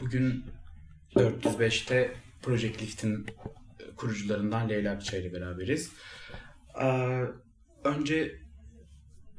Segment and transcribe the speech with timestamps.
[0.00, 0.44] Bugün
[1.16, 3.26] 405'te Project Lift'in
[3.96, 5.92] kurucularından Leyla Akçay ile beraberiz.
[7.84, 8.16] Önce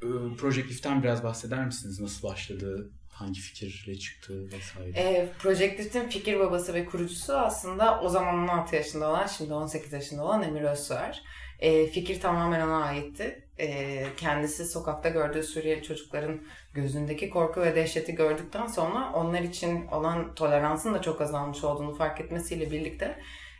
[0.02, 0.08] e,
[0.38, 2.00] Project Lift'ten biraz bahseder misiniz?
[2.00, 2.90] Nasıl başladı?
[3.12, 5.00] Hangi fikirle çıktı vesaire?
[5.00, 9.92] E, Project Lift'in fikir babası ve kurucusu aslında o zaman 16 yaşında olan, şimdi 18
[9.92, 11.22] yaşında olan Emir Özsoğer.
[11.58, 13.45] E, fikir tamamen ona aitti.
[13.58, 16.40] E, kendisi sokakta gördüğü Suriyeli çocukların
[16.74, 22.20] gözündeki korku ve dehşeti gördükten sonra onlar için olan toleransın da çok azalmış olduğunu fark
[22.20, 23.18] etmesiyle birlikte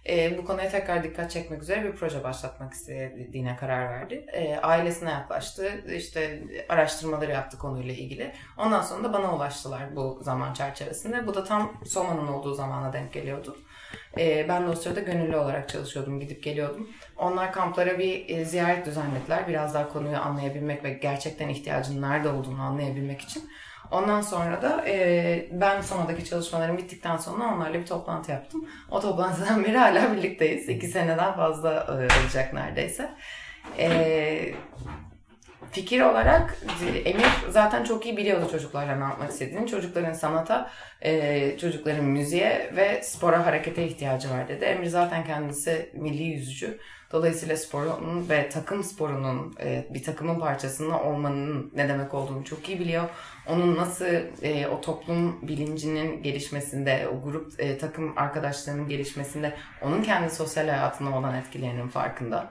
[0.09, 4.27] e, bu konuya tekrar dikkat çekmek üzere bir proje başlatmak istediğine karar verdi.
[4.33, 8.33] E, ailesine yaklaştı, işte araştırmaları yaptı konuyla ilgili.
[8.59, 11.27] Ondan sonra da bana ulaştılar bu zaman çerçevesinde.
[11.27, 13.57] Bu da tam Soma'nın olduğu zamana denk geliyordu.
[14.19, 16.91] E, ben de o sırada gönüllü olarak çalışıyordum, gidip geliyordum.
[17.17, 19.49] Onlar kamplara bir e, ziyaret düzenlediler.
[19.49, 23.51] Biraz daha konuyu anlayabilmek ve gerçekten ihtiyacın nerede olduğunu anlayabilmek için.
[23.91, 28.69] Ondan sonra da e, ben sonradaki çalışmalarım bittikten sonra onlarla bir toplantı yaptım.
[28.91, 30.69] O toplantıdan beri hala birlikteyiz.
[30.69, 33.11] İki seneden fazla e, olacak neredeyse.
[33.79, 34.55] E,
[35.73, 36.59] fikir olarak
[37.05, 39.67] Emir zaten çok iyi biliyordu çocuklarla ne yapmak istediğini.
[39.67, 44.65] Çocukların sanata, e, çocukların müziğe ve spora harekete ihtiyacı var dedi.
[44.65, 46.79] Emir zaten kendisi milli yüzücü.
[47.13, 52.81] Dolayısıyla sporun ve takım sporunun e, bir takımın parçasında olmanın ne demek olduğunu çok iyi
[52.81, 53.05] biliyor.
[53.47, 54.05] Onun nasıl
[54.43, 61.19] e, o toplum bilincinin gelişmesinde, o grup e, takım arkadaşlarının gelişmesinde onun kendi sosyal hayatına
[61.19, 62.51] olan etkilerinin farkında.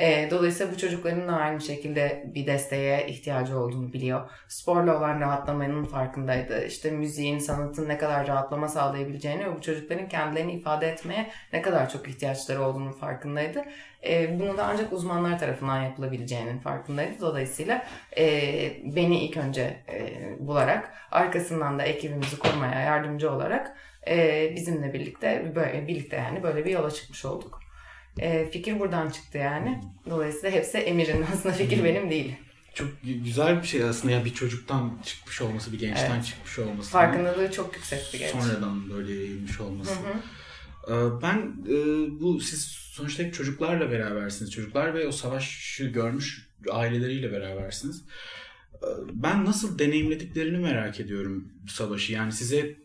[0.00, 4.30] E, dolayısıyla bu çocukların da aynı şekilde bir desteğe ihtiyacı olduğunu biliyor.
[4.48, 6.64] Sporla olan rahatlamanın farkındaydı.
[6.66, 11.90] İşte müziğin, sanatın ne kadar rahatlama sağlayabileceğini ve bu çocukların kendilerini ifade etmeye ne kadar
[11.90, 13.64] çok ihtiyaçları olduğunu farkındaydı.
[14.06, 17.20] E, bunu da ancak uzmanlar tarafından yapılabileceğinin farkındaydı.
[17.20, 17.86] Dolayısıyla
[18.18, 18.24] e,
[18.96, 23.76] beni ilk önce e, bularak arkasından da ekibimizi korumaya yardımcı olarak
[24.08, 27.63] e, bizimle birlikte böyle birlikte yani böyle bir yola çıkmış olduk.
[28.18, 29.80] E, fikir buradan çıktı yani.
[30.10, 31.84] Dolayısıyla hepsi Emir'in aslında fikir hmm.
[31.84, 32.34] benim değil.
[32.74, 32.88] Çok
[33.24, 36.24] güzel bir şey aslında ya bir çocuktan çıkmış olması, bir gençten evet.
[36.24, 36.90] çıkmış olması.
[36.90, 38.30] Farkındalığı çok yüksekti genç.
[38.30, 39.90] Sonradan böyle yayılmış olması.
[39.90, 40.18] Hı hı.
[40.88, 41.76] Ee, ben e,
[42.20, 44.52] bu siz sonuçta hep çocuklarla berabersiniz.
[44.52, 48.04] Çocuklar ve o savaşı görmüş aileleriyle berabersiniz.
[48.74, 52.12] Ee, ben nasıl deneyimlediklerini merak ediyorum savaşı.
[52.12, 52.76] Yani size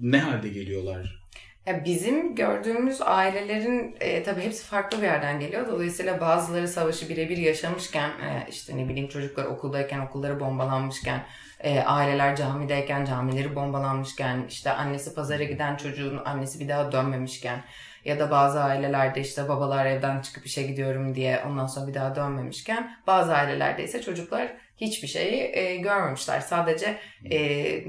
[0.00, 1.21] ne halde geliyorlar?
[1.66, 5.68] Ya bizim gördüğümüz ailelerin e, tabii hepsi farklı bir yerden geliyor.
[5.68, 11.24] Dolayısıyla bazıları savaşı birebir yaşamışken e, işte ne bileyim çocuklar okuldayken okulları bombalanmışken
[11.60, 17.64] e, aileler camideyken camileri bombalanmışken işte annesi pazara giden çocuğun annesi bir daha dönmemişken
[18.04, 22.16] ya da bazı ailelerde işte babalar evden çıkıp işe gidiyorum diye ondan sonra bir daha
[22.16, 26.40] dönmemişken bazı ailelerde ise çocuklar hiçbir şeyi e, görmemişler.
[26.40, 26.98] Sadece
[27.30, 27.84] e,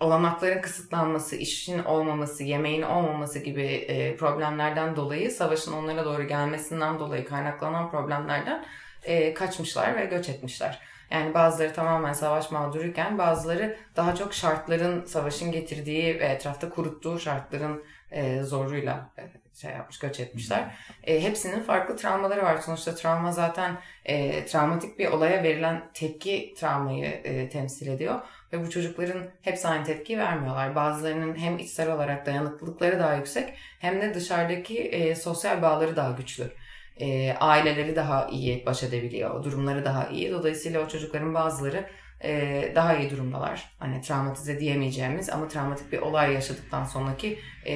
[0.00, 7.24] olanakların kısıtlanması, işin olmaması, yemeğin olmaması gibi e, problemlerden dolayı, savaşın onlara doğru gelmesinden dolayı
[7.24, 8.64] kaynaklanan problemlerden
[9.04, 10.80] e, kaçmışlar ve göç etmişler.
[11.10, 17.84] Yani bazıları tamamen savaş mağduruyken bazıları daha çok şartların, savaşın getirdiği ve etrafta kuruttuğu şartların
[18.10, 20.74] e, zoruyla e, şey yapmış, göç etmişler.
[21.04, 22.58] E, hepsinin farklı travmaları var.
[22.58, 28.20] Sonuçta travma zaten e, travmatik bir olaya verilen tepki travmayı e, temsil ediyor.
[28.52, 30.74] Ve bu çocukların hepsi aynı tepki vermiyorlar.
[30.74, 36.52] Bazılarının hem içsel olarak dayanıklılıkları daha yüksek hem de dışarıdaki e, sosyal bağları daha güçlü.
[37.00, 39.44] E, aileleri daha iyi baş edebiliyor.
[39.44, 40.30] Durumları daha iyi.
[40.30, 41.86] Dolayısıyla o çocukların bazıları
[42.24, 43.70] e, daha iyi durumdalar.
[43.78, 47.74] Hani travmatize diyemeyeceğimiz ama travmatik bir olay yaşadıktan sonraki e,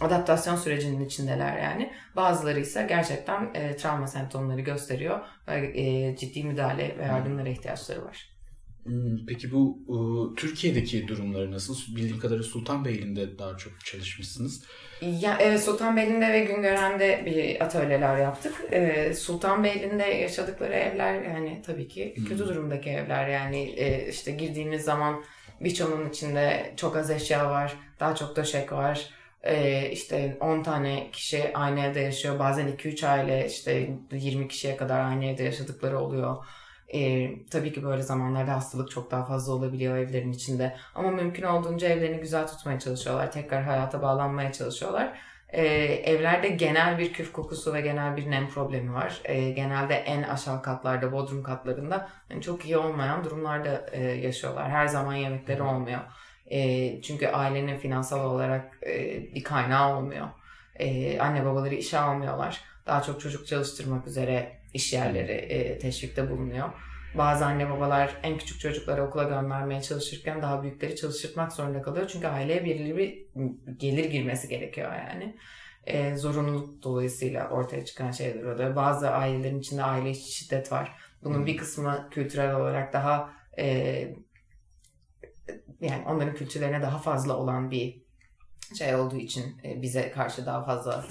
[0.00, 1.92] adaptasyon sürecinin içindeler yani.
[2.16, 8.38] Bazıları ise gerçekten e, travma semptomları gösteriyor ve e, ciddi müdahale ve yardımlara ihtiyaçları var.
[8.88, 9.84] Hmm, peki bu
[10.36, 11.96] Türkiye'deki durumları nasıl?
[11.96, 14.64] Bildiğim kadarıyla Sultanbeyli'nde daha çok çalışmışsınız.
[15.02, 18.54] Ya, evet Sultanbeyli'nde ve Güngören'de bir atölyeler yaptık.
[18.72, 22.48] Ee, Sultanbeyli'nde yaşadıkları evler yani tabii ki kötü hmm.
[22.48, 23.28] durumdaki evler.
[23.28, 25.24] Yani e, işte girdiğiniz zaman
[25.60, 29.10] birçoğunun içinde çok az eşya var, daha çok döşek var.
[29.42, 32.38] Ee, işte 10 tane kişi aynı evde yaşıyor.
[32.38, 36.36] Bazen 2-3 aile işte 20 kişiye kadar aynı evde yaşadıkları oluyor.
[36.94, 40.76] E, tabii ki böyle zamanlarda hastalık çok daha fazla olabiliyor evlerin içinde.
[40.94, 43.32] Ama mümkün olduğunca evlerini güzel tutmaya çalışıyorlar.
[43.32, 45.18] Tekrar hayata bağlanmaya çalışıyorlar.
[45.48, 49.20] E, evlerde genel bir küf kokusu ve genel bir nem problemi var.
[49.24, 54.70] E, genelde en aşağı katlarda, bodrum katlarında yani çok iyi olmayan durumlarda e, yaşıyorlar.
[54.70, 56.00] Her zaman yemekleri olmuyor.
[56.50, 60.28] E, çünkü ailenin finansal olarak e, bir kaynağı olmuyor.
[60.78, 62.60] E, anne babaları işe almıyorlar.
[62.86, 66.68] Daha çok çocuk çalıştırmak üzere iş yerleri e, teşvikte bulunuyor.
[67.14, 72.08] Bazı anne babalar en küçük çocukları okula göndermeye çalışırken daha büyükleri çalıştırmak zorunda kalıyor.
[72.12, 73.26] Çünkü aileye belirli bir
[73.78, 75.36] gelir girmesi gerekiyor yani.
[75.86, 78.76] E, zorunluluk dolayısıyla ortaya çıkan şeyler oluyor.
[78.76, 80.92] Bazı ailelerin içinde aile içi şiddet var.
[81.24, 84.14] Bunun bir kısmı kültürel olarak daha e,
[85.80, 88.08] yani onların kültürlerine daha fazla olan bir
[88.78, 91.04] şey olduğu için e, bize karşı daha fazla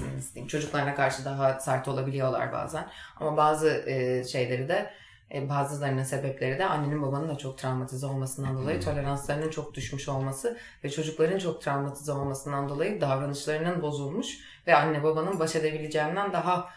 [0.48, 2.89] çocuklarına karşı daha sert olabiliyorlar bazen.
[3.16, 4.92] Ama bazı e, şeyleri de
[5.34, 10.57] e, bazılarının sebepleri de annenin babanın da çok travmatize olmasından dolayı toleranslarının çok düşmüş olması
[10.84, 14.38] ve çocukların çok travmatize olmasından dolayı davranışlarının bozulmuş
[14.68, 16.69] ve anne babanın baş edebileceğinden daha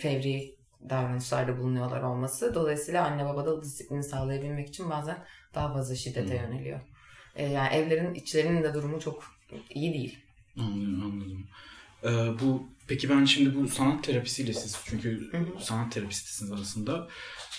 [0.00, 0.58] fevri
[0.90, 2.54] davranışlarda bulunuyorlar olması.
[2.54, 5.18] Dolayısıyla anne baba da disiplini sağlayabilmek için bazen
[5.54, 6.80] daha fazla şiddete yöneliyor.
[7.34, 9.24] E, yani evlerin içlerinin de durumu çok
[9.70, 10.18] iyi değil.
[10.58, 11.46] Anladım, anladım.
[12.04, 12.08] Ee,
[12.40, 15.46] bu peki ben şimdi bu sanat terapisiyle siz çünkü Hı hı.
[15.60, 17.08] sanat terapistisiniz aslında.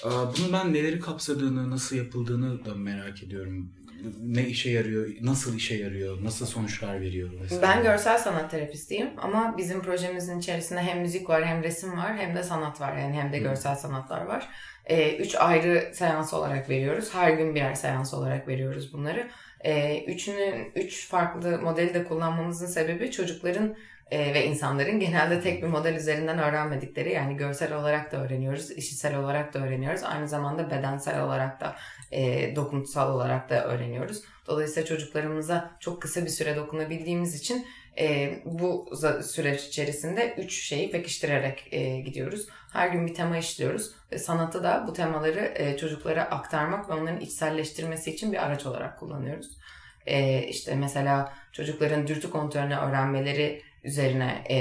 [0.05, 3.73] Ee, bunun ben neleri kapsadığını, nasıl yapıldığını da merak ediyorum.
[4.21, 7.61] Ne işe yarıyor, nasıl işe yarıyor, nasıl sonuçlar veriyor vesaire.
[7.61, 12.35] Ben görsel sanat terapistiyim ama bizim projemizin içerisinde hem müzik var hem resim var hem
[12.35, 14.49] de sanat var yani hem de görsel sanatlar var.
[14.89, 17.13] Ee, üç ayrı seans olarak veriyoruz.
[17.13, 19.27] Her gün birer seans olarak veriyoruz bunları.
[19.59, 23.75] Ee, üçünün, üç farklı modeli de kullanmamızın sebebi çocukların
[24.11, 29.17] e, ve insanların genelde tek bir model üzerinden öğrenmedikleri yani görsel olarak da öğreniyoruz, işitsel
[29.17, 30.03] olarak da öğreniyoruz.
[30.03, 31.75] Aynı zamanda bedensel olarak da
[32.11, 34.23] e, dokunsal olarak da öğreniyoruz.
[34.47, 37.67] Dolayısıyla çocuklarımıza çok kısa bir süre dokunabildiğimiz için
[37.99, 38.91] e, bu
[39.23, 42.47] süreç içerisinde üç şeyi pekiştirerek e, gidiyoruz.
[42.73, 47.19] Her gün bir tema işliyoruz ve sanatı da bu temaları e, çocuklara aktarmak ve onların
[47.19, 49.57] içselleştirmesi için bir araç olarak kullanıyoruz.
[50.05, 54.55] E, işte mesela çocukların dürtü kontrolünü öğrenmeleri üzerine e,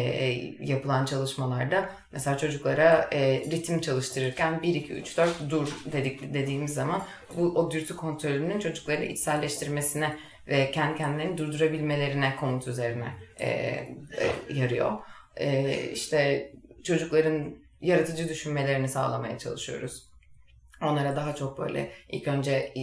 [0.60, 7.02] yapılan çalışmalarda mesela çocuklara e, ritim çalıştırırken 1 2 3 4 dur dedik dediğimiz zaman
[7.36, 10.16] bu o dürtü kontrolünün çocukları içselleştirmesine
[10.48, 13.88] ve kendi kendilerini durdurabilmelerine komut üzerine e, e,
[14.54, 14.98] yarıyor.
[15.36, 16.52] E, işte
[16.82, 20.08] çocukların yaratıcı düşünmelerini sağlamaya çalışıyoruz.
[20.82, 22.82] Onlara daha çok böyle ilk önce e,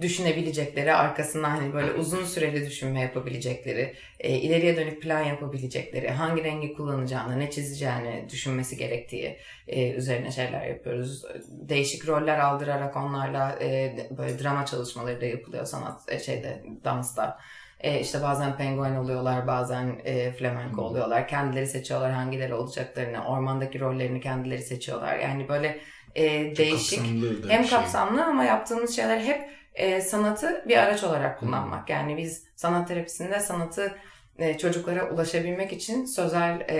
[0.00, 6.74] düşünebilecekleri, arkasından hani böyle uzun süreli düşünme yapabilecekleri, e, ileriye dönük plan yapabilecekleri, hangi rengi
[6.74, 9.38] kullanacağını, ne çizeceğini düşünmesi gerektiği
[9.68, 11.22] e, üzerine şeyler yapıyoruz.
[11.48, 17.38] Değişik roller aldırarak onlarla e, böyle drama çalışmaları da yapılıyor sanat e, şeyde dansta.
[17.80, 21.28] E, işte bazen penguen oluyorlar, bazen e, flamenco oluyorlar.
[21.28, 25.18] Kendileri seçiyorlar hangileri olacaklarını, ormandaki rollerini kendileri seçiyorlar.
[25.18, 25.80] Yani böyle
[26.14, 27.78] e, değişik kapsamlı hem şey.
[27.78, 31.90] kapsamlı ama yaptığımız şeyler hep e, sanatı bir araç olarak kullanmak.
[31.90, 33.94] Yani biz sanat terapisinde sanatı
[34.38, 36.76] e, çocuklara ulaşabilmek için sözel e,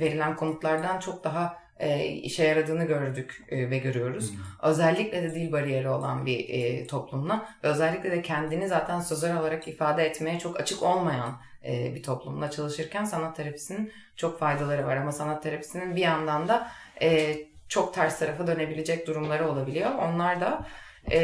[0.00, 4.32] verilen komutlardan çok daha e, işe yaradığını gördük e, ve görüyoruz.
[4.62, 9.68] Özellikle de dil bariyeri olan bir e, toplumla ve özellikle de kendini zaten sözel olarak
[9.68, 14.96] ifade etmeye çok açık olmayan e, bir toplumla çalışırken sanat terapisinin çok faydaları var.
[14.96, 16.70] Ama sanat terapisinin bir yandan da
[17.02, 17.36] e,
[17.68, 19.90] çok ters tarafa dönebilecek durumları olabiliyor.
[19.94, 20.66] Onlar da
[21.10, 21.20] e,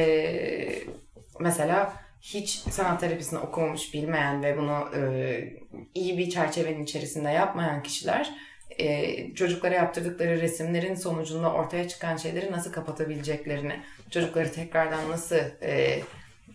[1.40, 5.00] mesela hiç sanat terapisini okumamış, bilmeyen ve bunu e,
[5.94, 8.30] iyi bir çerçevenin içerisinde yapmayan kişiler
[8.78, 16.00] e, çocuklara yaptırdıkları resimlerin sonucunda ortaya çıkan şeyleri nasıl kapatabileceklerini, çocukları tekrardan nasıl e,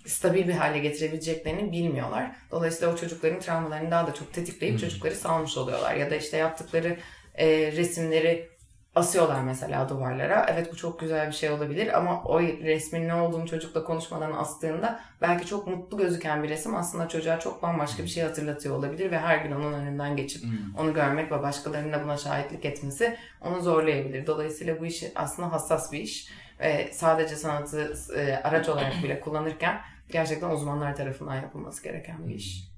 [0.05, 2.35] stabil bir hale getirebileceklerini bilmiyorlar.
[2.51, 5.95] Dolayısıyla o çocukların travmalarını daha da çok tetikleyip çocukları salmış oluyorlar.
[5.95, 6.97] Ya da işte yaptıkları
[7.35, 8.49] e, resimleri
[8.95, 10.45] asıyorlar mesela duvarlara.
[10.49, 14.99] Evet bu çok güzel bir şey olabilir ama o resmin ne olduğunu çocukla konuşmadan astığında
[15.21, 19.19] belki çok mutlu gözüken bir resim aslında çocuğa çok bambaşka bir şey hatırlatıyor olabilir ve
[19.19, 20.43] her gün onun önünden geçip
[20.77, 24.27] onu görmek ve başkalarının da buna şahitlik etmesi onu zorlayabilir.
[24.27, 26.27] Dolayısıyla bu iş aslında hassas bir iş
[26.59, 29.81] ve sadece sanatı e, araç olarak bile kullanırken
[30.11, 32.68] gerçekten uzmanlar tarafından yapılması gereken bir iş.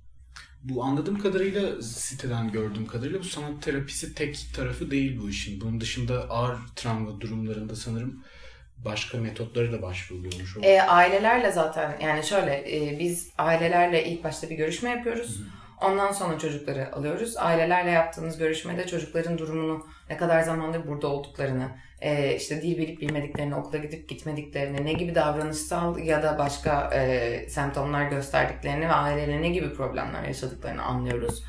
[0.63, 5.61] Bu anladığım kadarıyla siteden gördüğüm kadarıyla bu sanat terapisi tek tarafı değil bu işin.
[5.61, 8.23] Bunun dışında ağır travma durumlarında sanırım
[8.77, 10.57] başka metotları da başvuruluyormuş.
[10.61, 15.41] E, ailelerle zaten yani şöyle e, biz ailelerle ilk başta bir görüşme yapıyoruz.
[15.81, 17.37] Ondan sonra çocukları alıyoruz.
[17.37, 21.67] Ailelerle yaptığımız görüşmede çocukların durumunu, ne kadar zamandır burada olduklarını,
[22.01, 27.49] e, işte dil bilip bilmediklerini, okula gidip gitmediklerini, ne gibi davranışsal ya da başka e,
[27.49, 31.43] semptomlar gösterdiklerini ve aileyle ne gibi problemler yaşadıklarını anlıyoruz.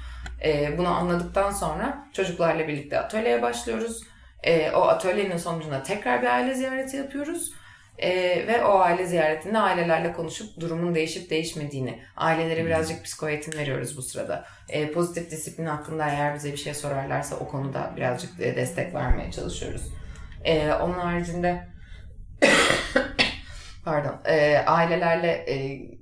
[0.44, 4.02] E, bunu anladıktan sonra çocuklarla birlikte atölyeye başlıyoruz.
[4.74, 7.52] O atölyenin sonucunda tekrar bir aile ziyareti yapıyoruz.
[7.98, 13.96] Ee, ve o aile ziyaretinde ailelerle konuşup durumun değişip değişmediğini, ailelere birazcık psiko eğitim veriyoruz
[13.96, 14.44] bu sırada.
[14.68, 19.30] Ee, pozitif disiplin hakkında eğer bize bir şey sorarlarsa o konuda birazcık e, destek vermeye
[19.30, 19.82] çalışıyoruz.
[20.44, 21.68] Ee, onun haricinde
[23.84, 25.56] pardon e, ailelerle e,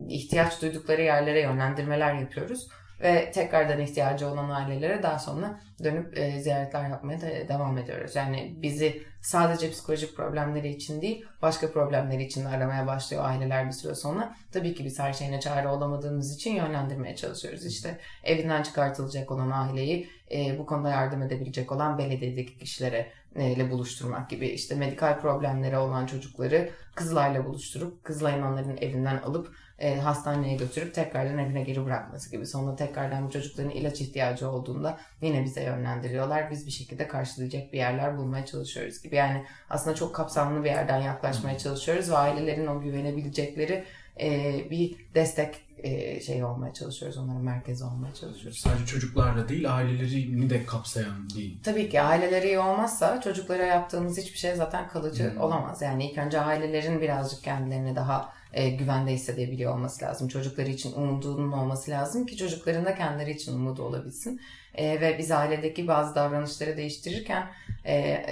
[0.09, 2.69] ihtiyaç duydukları yerlere yönlendirmeler yapıyoruz
[3.01, 8.17] ve tekrardan ihtiyacı olan ailelere daha sonra dönüp e, ziyaretler yapmaya da devam ediyoruz.
[8.17, 13.73] Yani bizi sadece psikolojik problemleri için değil başka problemleri için de aramaya başlıyor aileler bir
[13.73, 14.37] süre sonra.
[14.53, 17.67] Tabii ki biz her şeyine çare olamadığımız için yönlendirmeye çalışıyoruz.
[17.67, 23.71] İşte evinden çıkartılacak olan aileyi e, bu konuda yardım edebilecek olan belediyedeki kişilere e, ile
[23.71, 30.57] buluşturmak gibi işte medikal problemleri olan çocukları Kızılay'la buluşturup Kızılay'ın onların evinden alıp e, hastaneye
[30.57, 32.47] götürüp tekrardan evine geri bırakması gibi.
[32.47, 36.51] Sonra tekrardan bu çocukların ilaç ihtiyacı olduğunda yine bize yönlendiriyorlar.
[36.51, 39.17] Biz bir şekilde karşılayacak bir yerler bulmaya çalışıyoruz gibi.
[39.17, 43.85] Yani aslında çok kapsamlı bir yerden yaklaşmaya çalışıyoruz ve ailelerin o güvenebilecekleri
[44.21, 47.19] e, bir destek e, şey olmaya çalışıyoruz.
[47.19, 48.59] Onların merkezi olmaya çalışıyoruz.
[48.59, 51.59] Sadece çocuklarla değil ailelerini de kapsayan değil.
[51.63, 55.41] Tabii ki aileleri iyi olmazsa çocuklara yaptığımız hiçbir şey zaten kalıcı hmm.
[55.41, 55.83] olamaz.
[55.83, 60.29] Yani ilk önce ailelerin birazcık kendilerini daha e, güvende hissedebiliyor olması lazım.
[60.29, 64.41] Çocukları için umudunun olması lazım ki çocukların da kendileri için umudu olabilsin.
[64.75, 67.51] E, ve biz ailedeki bazı davranışları değiştirirken
[67.87, 68.25] e,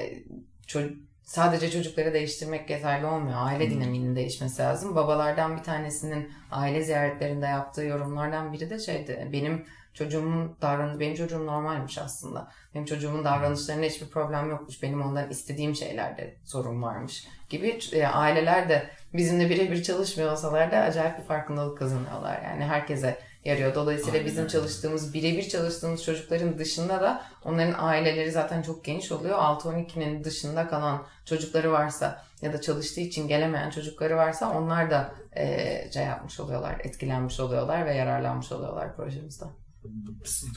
[0.67, 3.37] çocuk sadece çocukları değiştirmek yeterli olmuyor.
[3.39, 3.75] Aile hmm.
[3.75, 4.95] dinamiğinin değişmesi lazım.
[4.97, 9.29] Babalardan bir tanesinin aile ziyaretlerinde yaptığı yorumlardan biri de şeydi.
[9.33, 9.65] Benim
[9.99, 12.49] çocuğumun davranışı, benim çocuğum normalmiş aslında.
[12.75, 14.83] Benim çocuğumun davranışlarında hiçbir problem yokmuş.
[14.83, 17.79] Benim ondan istediğim şeylerde sorun varmış gibi.
[17.93, 22.43] E, aileler de bizimle birebir çalışmıyor olsalar da acayip bir farkındalık kazanıyorlar.
[22.43, 23.75] Yani herkese yarıyor.
[23.75, 24.27] Dolayısıyla Aynen.
[24.27, 29.39] bizim çalıştığımız, birebir çalıştığımız çocukların dışında da onların aileleri zaten çok geniş oluyor.
[29.39, 35.91] 6-12'nin dışında kalan çocukları varsa ya da çalıştığı için gelemeyen çocukları varsa onlar da e,
[35.93, 39.45] şey yapmış oluyorlar, etkilenmiş oluyorlar ve yararlanmış oluyorlar projemizde.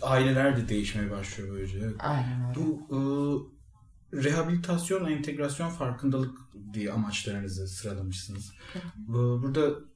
[0.02, 1.92] Aileler de değişmeye başlıyor böylece.
[2.00, 2.56] Aynen öyle.
[2.56, 3.00] Bu e,
[4.24, 6.38] rehabilitasyon, entegrasyon, farkındalık
[6.74, 8.54] diye amaçlarınızı sıralamışsınız.
[9.08, 9.91] Burada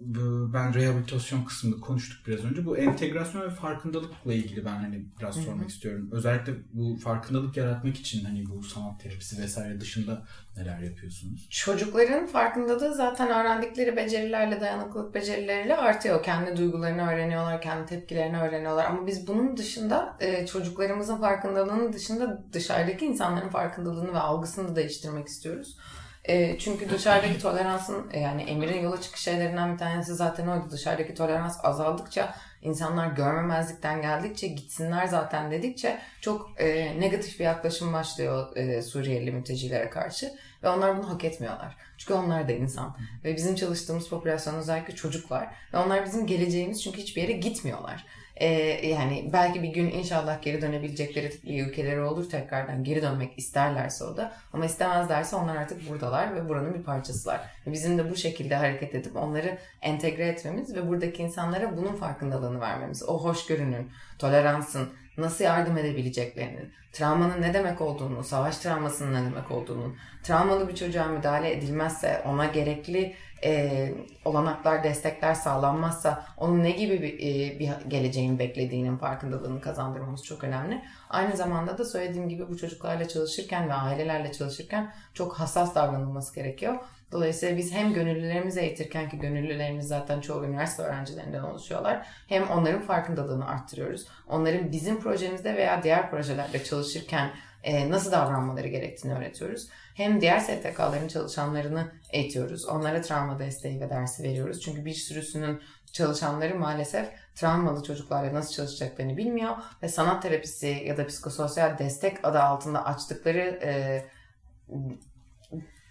[0.00, 2.66] ben rehabilitasyon kısmında konuştuk biraz önce.
[2.66, 5.68] Bu entegrasyon ve farkındalıkla ilgili ben hani biraz sormak Hı-hı.
[5.68, 6.08] istiyorum.
[6.12, 10.22] Özellikle bu farkındalık yaratmak için hani bu sanat terapisi vesaire dışında
[10.56, 11.46] neler yapıyorsunuz?
[11.50, 16.22] Çocukların farkındalığı zaten öğrendikleri becerilerle, dayanıklılık becerileriyle artıyor.
[16.22, 18.84] Kendi duygularını öğreniyorlar, kendi tepkilerini öğreniyorlar.
[18.84, 25.28] Ama biz bunun dışında e, çocuklarımızın farkındalığının dışında dışarıdaki insanların farkındalığını ve algısını da değiştirmek
[25.28, 25.76] istiyoruz.
[26.24, 30.70] E, çünkü dışarıdaki toleransın e, yani Emir'in yola çıkış şeylerinden bir tanesi zaten oydu.
[30.70, 38.56] Dışarıdaki tolerans azaldıkça insanlar görmemezlikten geldikçe gitsinler zaten dedikçe çok e, negatif bir yaklaşım başlıyor
[38.56, 40.32] e, Suriyeli mültecilere karşı
[40.62, 41.76] ve onlar bunu hak etmiyorlar.
[41.98, 46.98] Çünkü onlar da insan ve bizim çalıştığımız popülasyon özellikle çocuklar ve onlar bizim geleceğimiz çünkü
[46.98, 48.06] hiçbir yere gitmiyorlar.
[48.40, 54.16] Ee, yani belki bir gün inşallah geri dönebilecekleri ülkeleri olur tekrardan geri dönmek isterlerse o
[54.16, 57.40] da ama istemezlerse onlar artık buradalar ve buranın bir parçasılar.
[57.66, 63.02] Bizim de bu şekilde hareket edip onları entegre etmemiz ve buradaki insanlara bunun farkındalığını vermemiz.
[63.02, 64.88] O hoşgörünün, toleransın,
[65.18, 71.06] nasıl yardım edebileceklerinin, travmanın ne demek olduğunu, savaş travmasının ne demek olduğunu, travmalı bir çocuğa
[71.06, 73.92] müdahale edilmezse, ona gerekli e,
[74.24, 80.82] olanaklar, destekler sağlanmazsa onun ne gibi bir, e, bir geleceğin beklediğinin farkındalığını kazandırmamız çok önemli.
[81.10, 86.76] Aynı zamanda da söylediğim gibi bu çocuklarla çalışırken ve ailelerle çalışırken çok hassas davranılması gerekiyor.
[87.12, 92.06] Dolayısıyla biz hem gönüllülerimizi eğitirken ki gönüllülerimiz zaten çoğu üniversite öğrencilerinden oluşuyorlar.
[92.28, 94.06] Hem onların farkındalığını arttırıyoruz.
[94.28, 97.30] Onların bizim projemizde veya diğer projelerde çalışırken
[97.62, 99.68] e, nasıl davranmaları gerektiğini öğretiyoruz.
[99.94, 102.64] Hem diğer STK'ların çalışanlarını eğitiyoruz.
[102.66, 104.60] Onlara travma desteği ve dersi veriyoruz.
[104.60, 105.60] Çünkü bir sürüsünün
[105.92, 112.40] çalışanları maalesef travmalı çocuklarla nasıl çalışacaklarını bilmiyor ve sanat terapisi ya da psikososyal destek adı
[112.40, 114.04] altında açtıkları e,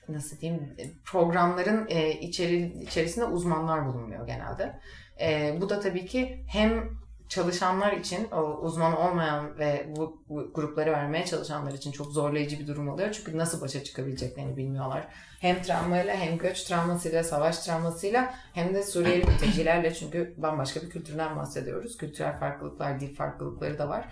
[0.09, 4.79] nasıl diyeyim programların e, içeri, içerisinde uzmanlar bulunmuyor genelde.
[5.19, 6.89] E, bu da tabii ki hem
[7.29, 12.67] çalışanlar için o uzman olmayan ve bu, bu grupları vermeye çalışanlar için çok zorlayıcı bir
[12.67, 13.11] durum oluyor.
[13.11, 15.07] Çünkü nasıl başa çıkabileceklerini bilmiyorlar.
[15.39, 21.35] Hem travmayla hem göç travmasıyla, savaş travmasıyla hem de Suriyeli mültecilerle çünkü bambaşka bir kültürden
[21.35, 21.97] bahsediyoruz.
[21.97, 24.05] Kültürel farklılıklar, dil farklılıkları da var.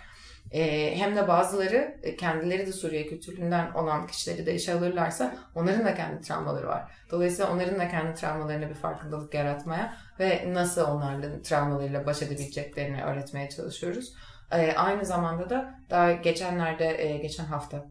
[0.52, 5.86] E, hem de bazıları e, kendileri de Suriye kültüründen olan kişileri de işe alırlarsa onların
[5.86, 6.92] da kendi travmaları var.
[7.12, 13.50] Dolayısıyla onların da kendi travmalarına bir farkındalık yaratmaya ve nasıl onlarla travmalarıyla baş edebileceklerini öğretmeye
[13.50, 14.14] çalışıyoruz.
[14.52, 17.86] E, aynı zamanda da daha geçenlerde, e, geçen hafta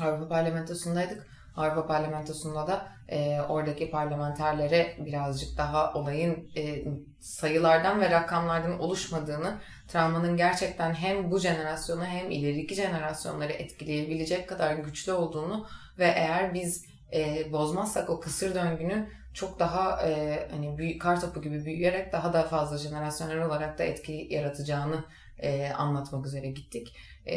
[0.00, 1.35] Avrupa Parlamentosu'ndaydık.
[1.56, 6.84] Avrupa Parlamentosu'nda da e, oradaki parlamenterlere birazcık daha olayın e,
[7.20, 9.58] sayılardan ve rakamlardan oluşmadığını,
[9.88, 15.66] travmanın gerçekten hem bu jenerasyonu hem ileriki jenerasyonları etkileyebilecek kadar güçlü olduğunu
[15.98, 21.42] ve eğer biz e, bozmazsak o kısır döngünün çok daha e, hani büyük kar topu
[21.42, 25.04] gibi büyüyerek daha da fazla jenerasyonel olarak da etki yaratacağını
[25.38, 26.96] e, anlatmak üzere gittik.
[27.26, 27.36] E,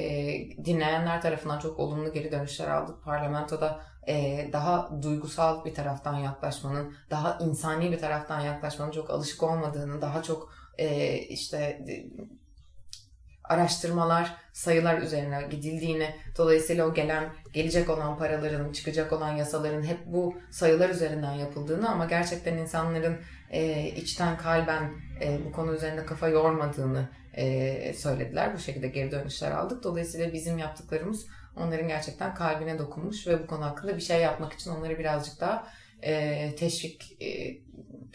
[0.65, 3.03] dinleyenler tarafından çok olumlu geri dönüşler aldık.
[3.03, 10.01] Parlamentoda e, daha duygusal bir taraftan yaklaşmanın, daha insani bir taraftan yaklaşmanın çok alışık olmadığını,
[10.01, 11.85] daha çok e, işte
[13.43, 20.35] araştırmalar, sayılar üzerine gidildiğini, dolayısıyla o gelen, gelecek olan paraların, çıkacak olan yasaların hep bu
[20.51, 23.17] sayılar üzerinden yapıldığını ama gerçekten insanların
[23.49, 24.91] e, içten kalben
[25.21, 28.53] e, bu konu üzerinde kafa yormadığını e, söylediler.
[28.53, 29.83] Bu şekilde geri dönüşler aldık.
[29.83, 34.71] Dolayısıyla bizim yaptıklarımız onların gerçekten kalbine dokunmuş ve bu konu hakkında bir şey yapmak için
[34.71, 35.67] onları birazcık daha
[36.01, 37.57] e, teşvik e,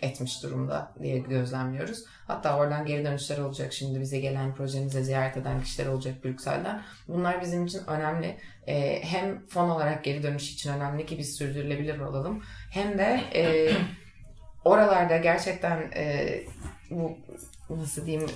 [0.06, 2.04] etmiş durumda diye gözlemliyoruz.
[2.26, 3.72] Hatta oradan geri dönüşler olacak.
[3.72, 6.82] Şimdi bize gelen projemize ziyaret eden kişiler olacak Brüksel'den.
[7.08, 8.36] Bunlar bizim için önemli.
[8.66, 12.42] E, hem fon olarak geri dönüş için önemli ki biz sürdürülebilir olalım.
[12.70, 13.70] Hem de e,
[14.64, 16.26] oralarda gerçekten e,
[16.94, 17.18] bu
[17.70, 18.26] nasıl diyeyim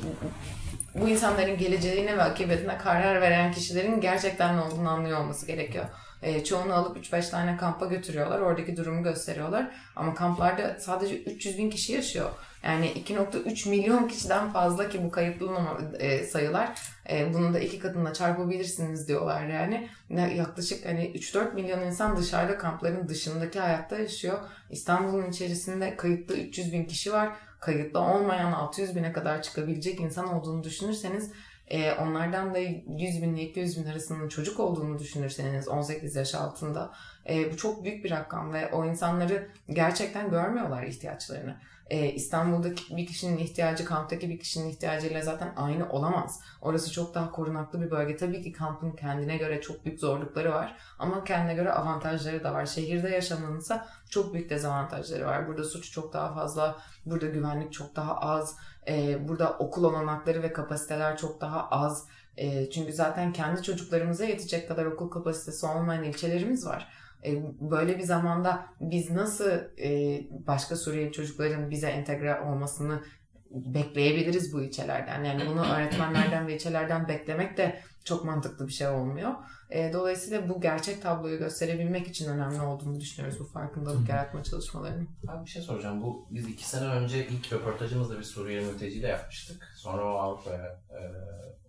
[0.94, 5.84] bu insanların geleceğine ve akıbetine karar veren kişilerin gerçekten ne olduğunu anlıyor olması gerekiyor.
[6.22, 8.40] E, çoğunu alıp 3-5 tane kampa götürüyorlar.
[8.40, 9.70] Oradaki durumu gösteriyorlar.
[9.96, 12.30] Ama kamplarda sadece 300 bin kişi yaşıyor.
[12.62, 15.50] Yani 2.3 milyon kişiden fazla ki bu kayıtlı
[15.98, 16.78] e, sayılar.
[17.10, 19.88] E, bunu da iki katına çarpabilirsiniz diyorlar yani.
[20.36, 24.38] Yaklaşık hani 3-4 milyon insan dışarıda kampların dışındaki hayatta yaşıyor.
[24.70, 27.28] İstanbul'un içerisinde kayıtlı 300 bin kişi var.
[27.60, 31.32] Kayıtlı olmayan 600 bine kadar çıkabilecek insan olduğunu düşünürseniz
[31.70, 36.92] e, onlardan da 100 bin ile 200 bin arasında çocuk olduğunu düşünürseniz 18 yaş altında
[37.28, 41.56] e, bu çok büyük bir rakam ve o insanları gerçekten görmüyorlar ihtiyaçlarını
[41.90, 46.40] e, İstanbul'daki bir kişinin ihtiyacı kamptaki bir kişinin ihtiyacıyla zaten aynı olamaz.
[46.60, 48.16] Orası çok daha korunaklı bir bölge.
[48.16, 52.66] Tabii ki kampın kendine göre çok büyük zorlukları var ama kendine göre avantajları da var.
[52.66, 55.48] Şehirde yaşamanınsa çok büyük dezavantajları var.
[55.48, 58.56] Burada suç çok daha fazla, burada güvenlik çok daha az,
[58.88, 62.06] e, burada okul olanakları ve kapasiteler çok daha az.
[62.36, 66.88] E, çünkü zaten kendi çocuklarımıza yetecek kadar okul kapasitesi olmayan ilçelerimiz var.
[67.24, 73.02] E, böyle bir zamanda biz nasıl e, başka Suriyeli çocukların bize entegre olmasını
[73.50, 75.24] bekleyebiliriz bu ilçelerden.
[75.24, 79.34] Yani bunu öğretmenlerden ve ilçelerden beklemek de çok mantıklı bir şey olmuyor.
[79.70, 85.08] E, dolayısıyla bu gerçek tabloyu gösterebilmek için önemli olduğunu düşünüyoruz bu farkındalık yaratma çalışmalarının.
[85.28, 86.02] Ben bir şey soracağım.
[86.02, 89.74] Bu biz iki sene önce ilk röportajımızda bir Suriyeli mülteciyle yapmıştık.
[89.76, 91.00] Sonra o Avrupa'ya e,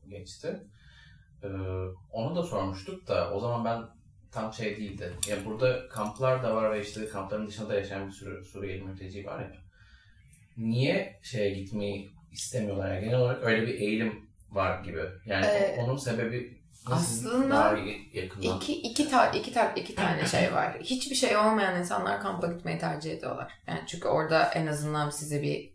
[0.10, 0.60] geçti.
[1.44, 1.48] E,
[2.12, 3.82] onu da sormuştuk da o zaman ben
[4.32, 5.14] tam şey değildi.
[5.28, 9.40] Yani burada kamplar da var ve işte kampların dışında yaşayan bir sürü Suriyeli mülteci var
[9.40, 9.69] ya.
[10.60, 12.94] Niye şeye gitmeyi istemiyorlar?
[12.94, 15.02] Yani genel olarak öyle bir eğilim var gibi.
[15.26, 17.78] Yani ee, onun sebebi aslında daha
[18.14, 18.58] yakından?
[18.58, 20.78] iki, iki, ta, iki, ta, iki tane şey var.
[20.80, 23.54] Hiçbir şey olmayan insanlar kampa gitmeyi tercih ediyorlar.
[23.68, 25.74] Yani çünkü orada en azından size bir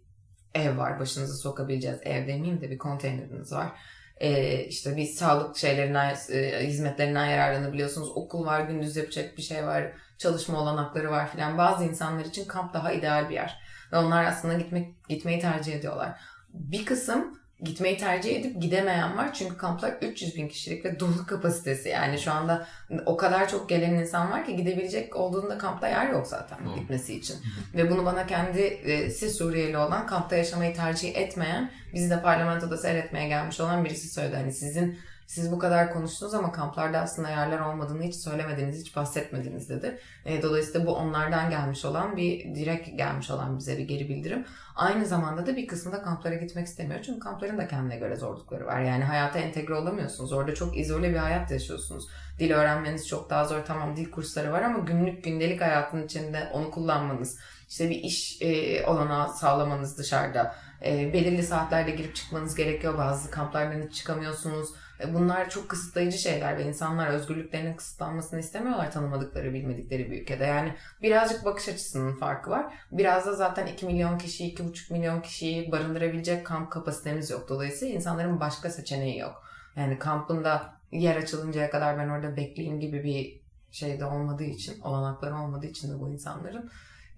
[0.54, 1.00] ev var.
[1.00, 1.98] Başınızı sokabileceğiz.
[2.02, 3.72] Ev demeyeyim de bir konteyneriniz var
[4.16, 8.08] e, işte bir sağlık şeylerinden, e, hizmetlerinden yararlanabiliyorsunuz.
[8.16, 11.58] Okul var, gündüz yapacak bir şey var, çalışma olanakları var filan.
[11.58, 13.63] Bazı insanlar için kamp daha ideal bir yer.
[13.94, 16.20] Ve onlar aslında gitmek gitmeyi tercih ediyorlar.
[16.54, 19.34] Bir kısım gitmeyi tercih edip gidemeyen var.
[19.34, 21.88] Çünkü kamplar 300 bin kişilik ve dolu kapasitesi.
[21.88, 22.66] Yani şu anda
[23.06, 26.74] o kadar çok gelen insan var ki gidebilecek olduğunda kampta yer yok zaten hmm.
[26.74, 27.34] gitmesi için.
[27.34, 27.80] Hmm.
[27.80, 33.60] Ve bunu bana kendisi Suriyeli olan kampta yaşamayı tercih etmeyen, bizi de parlamentoda seyretmeye gelmiş
[33.60, 34.36] olan birisi söyledi.
[34.36, 39.68] Hani sizin siz bu kadar konuştunuz ama kamplarda aslında yerler olmadığını hiç söylemediniz, hiç bahsetmediniz
[39.68, 39.98] dedi.
[40.24, 44.46] E, dolayısıyla bu onlardan gelmiş olan bir direkt gelmiş olan bize bir geri bildirim.
[44.76, 47.02] Aynı zamanda da bir kısmı da kamplara gitmek istemiyor.
[47.02, 48.80] Çünkü kampların da kendine göre zorlukları var.
[48.80, 50.32] Yani hayata entegre olamıyorsunuz.
[50.32, 52.08] Orada çok izole bir hayat yaşıyorsunuz.
[52.38, 53.64] Dil öğrenmeniz çok daha zor.
[53.66, 58.86] Tamam dil kursları var ama günlük gündelik hayatın içinde onu kullanmanız, işte bir iş e,
[58.86, 60.54] olanağı sağlamanız dışarıda.
[60.84, 62.98] E, belirli saatlerde girip çıkmanız gerekiyor.
[62.98, 64.68] Bazı kamplardan hiç çıkamıyorsunuz
[65.12, 70.44] bunlar çok kısıtlayıcı şeyler ve insanlar özgürlüklerinin kısıtlanmasını istemiyorlar tanımadıkları, bilmedikleri bir ülkede.
[70.44, 72.74] Yani birazcık bakış açısının farkı var.
[72.92, 77.48] Biraz da zaten 2 milyon kişi, 2,5 milyon kişiyi barındırabilecek kamp kapasitemiz yok.
[77.48, 79.44] Dolayısıyla insanların başka seçeneği yok.
[79.76, 85.36] Yani kampında yer açılıncaya kadar ben orada bekleyeyim gibi bir şey de olmadığı için, olanakları
[85.36, 86.70] olmadığı için de bu insanların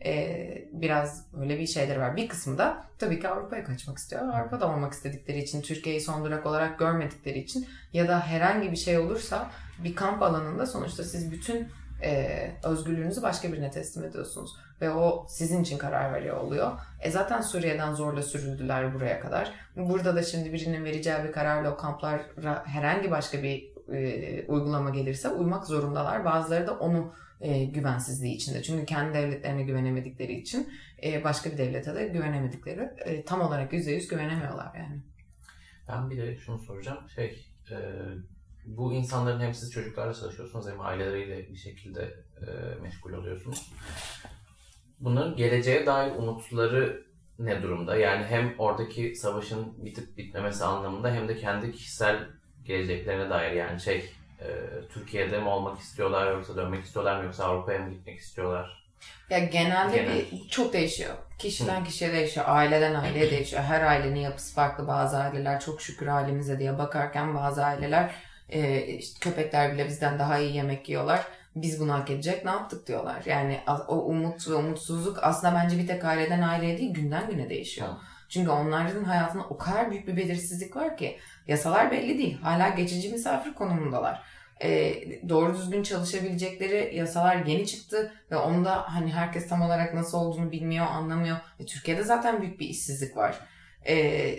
[0.04, 2.16] e, biraz öyle bir şeyleri var.
[2.16, 4.22] Bir kısmı da tabii ki Avrupa'ya kaçmak istiyor.
[4.28, 8.98] Avrupa'da olmak istedikleri için, Türkiye'yi son durak olarak görmedikleri için ya da herhangi bir şey
[8.98, 9.50] olursa
[9.85, 11.68] bir kamp alanında sonuçta siz bütün
[12.02, 14.56] e, özgürlüğünüzü başka birine teslim ediyorsunuz.
[14.80, 16.72] Ve o sizin için karar veriyor oluyor.
[17.00, 19.52] E zaten Suriye'den zorla sürüldüler buraya kadar.
[19.76, 25.29] Burada da şimdi birinin vereceği bir kararla o kamplara herhangi başka bir e, uygulama gelirse
[25.29, 26.25] uymak zorundalar.
[26.25, 28.62] Bazıları da onu e, güvensizliği içinde.
[28.62, 30.72] Çünkü kendi devletlerine güvenemedikleri için
[31.05, 35.03] e, başka bir devlete de güvenemedikleri e, tam olarak %100 güvenemiyorlar yani.
[35.88, 37.09] Ben bir de şunu soracağım.
[37.14, 37.77] Şey, e,
[38.66, 43.72] bu insanların hem siz çocuklarla çalışıyorsunuz hem aileleriyle bir şekilde e, meşgul oluyorsunuz.
[45.01, 47.07] Bunların geleceğe dair umutları
[47.38, 47.96] ne durumda?
[47.96, 52.29] Yani hem oradaki savaşın bitip bitmemesi anlamında hem de kendi kişisel
[52.66, 54.46] geleceklerine dair yani şey e,
[54.94, 58.87] Türkiye'de mi olmak istiyorlar yoksa dönmek istiyorlar mı yoksa Avrupa'ya mı gitmek istiyorlar?
[59.31, 60.16] Ya genelde Genel.
[60.16, 61.14] bir çok değişiyor.
[61.38, 62.46] Kişiden kişiye değişiyor.
[62.48, 63.62] Aileden aileye değişiyor.
[63.62, 64.88] Her ailenin yapısı farklı.
[64.88, 68.11] Bazı aileler çok şükür halimize diye bakarken bazı aileler
[68.48, 71.26] e, işte köpekler bile bizden daha iyi yemek yiyorlar.
[71.57, 73.22] Biz bunu hak edecek ne yaptık diyorlar.
[73.26, 77.87] Yani o umut ve umutsuzluk aslında bence bir tek aileden aileye değil günden güne değişiyor.
[77.87, 78.02] Tamam.
[78.29, 82.39] Çünkü onların hayatında o kadar büyük bir belirsizlik var ki yasalar belli değil.
[82.41, 84.23] Hala geçici misafir konumundalar.
[84.62, 84.95] Ee,
[85.29, 90.87] doğru düzgün çalışabilecekleri yasalar yeni çıktı ve onda hani herkes tam olarak nasıl olduğunu bilmiyor,
[90.87, 91.37] anlamıyor.
[91.61, 93.39] E, Türkiye'de zaten büyük bir işsizlik var.
[93.89, 94.35] Ee,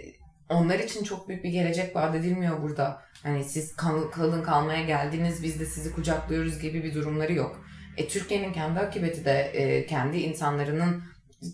[0.49, 3.01] onlar için çok büyük bir gelecek vaat edilmiyor burada.
[3.23, 7.65] Hani siz kal- kalın kalmaya geldiniz biz de sizi kucaklıyoruz gibi bir durumları yok.
[7.97, 11.03] E, Türkiye'nin kendi akıbeti de e, kendi insanların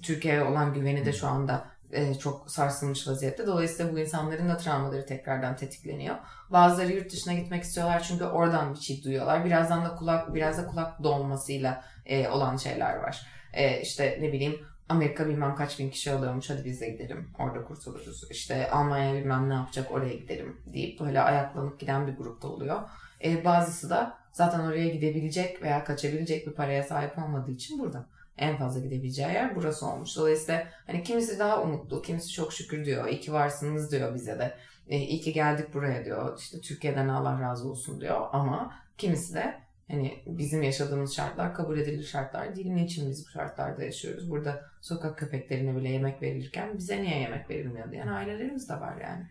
[0.03, 3.47] Türkiye'ye olan güveni de şu anda e, çok sarsılmış vaziyette.
[3.47, 6.15] Dolayısıyla bu insanların da travmaları tekrardan tetikleniyor.
[6.49, 9.45] Bazıları yurt dışına gitmek istiyorlar çünkü oradan bir şey duyuyorlar.
[9.45, 13.27] Birazdan da kulak biraz da kulak dolmasıyla e, olan şeyler var.
[13.53, 17.65] E, işte ne bileyim Amerika bilmem kaç bin kişi alıyormuş hadi biz de gidelim orada
[17.65, 18.23] kurtuluruz.
[18.31, 22.81] İşte Almanya bilmem ne yapacak oraya gidelim deyip böyle ayaklanıp giden bir grupta oluyor.
[23.23, 28.05] E, bazısı da zaten oraya gidebilecek veya kaçabilecek bir paraya sahip olmadığı için burada.
[28.37, 30.17] En fazla gidebileceği yer burası olmuş.
[30.17, 33.07] Dolayısıyla hani kimisi daha umutlu, kimisi çok şükür diyor.
[33.07, 34.57] İyi ki varsınız diyor bize de.
[34.87, 36.39] E, iyi ki geldik buraya diyor.
[36.39, 38.21] İşte Türkiye'den Allah razı olsun diyor.
[38.31, 42.67] Ama kimisi de hani bizim yaşadığımız şartlar kabul edilir şartlar değil.
[42.67, 44.29] Niçin biz bu şartlarda yaşıyoruz?
[44.29, 49.27] Burada sokak köpeklerine bile yemek verilirken bize niye yemek verilmiyor diyen ailelerimiz de var yani.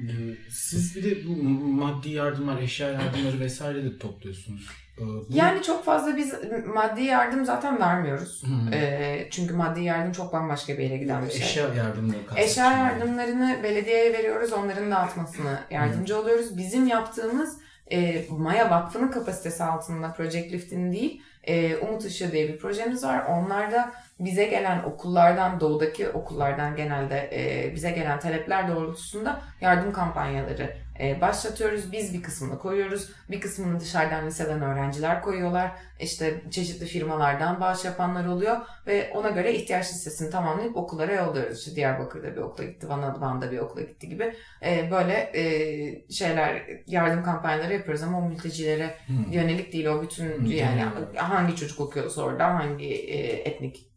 [0.00, 4.70] Ee, Siz bir de bu maddi yardımlar, eşya yardımları vesaire de topluyorsunuz.
[4.98, 6.34] Ee, bu- Yani çok fazla biz
[6.74, 8.42] maddi yardım zaten vermiyoruz.
[8.72, 11.40] E, çünkü maddi yardım çok bambaşka bir yere giden bir şey.
[11.40, 14.52] Eşya yardımları Eşya yardımlarını belediyeye veriyoruz.
[14.52, 16.56] Onların dağıtmasını yardımcı oluyoruz.
[16.58, 17.58] Bizim yaptığımız
[17.92, 23.24] e, Maya Vakfı'nın kapasitesi altında Project Lift'in değil e, Umut Işığı diye bir projemiz var.
[23.24, 31.20] Onlarda bize gelen okullardan, doğudaki okullardan genelde e, bize gelen talepler doğrultusunda yardım kampanyaları e,
[31.20, 31.92] başlatıyoruz.
[31.92, 33.10] Biz bir kısmını koyuyoruz.
[33.30, 35.72] Bir kısmını dışarıdan liseden öğrenciler koyuyorlar.
[36.00, 38.56] İşte çeşitli firmalardan bağış yapanlar oluyor
[38.86, 41.58] ve ona göre ihtiyaç listesini tamamlayıp okullara yolluyoruz.
[41.58, 46.62] İşte Diyarbakır'da bir okula gitti, Van Van'da bir okula gitti gibi e, böyle e, şeyler
[46.86, 49.12] yardım kampanyaları yapıyoruz ama o mültecilere Hı.
[49.34, 50.84] yönelik değil o bütün Hı, yani
[51.16, 53.18] hangi çocuk okuyorsa orada hangi e,
[53.50, 53.95] etnik